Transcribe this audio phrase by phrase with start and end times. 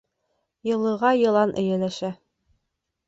[0.69, 2.11] Йылыға йылан эйәләшә.